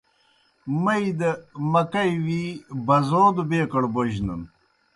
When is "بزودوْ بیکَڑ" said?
2.85-3.83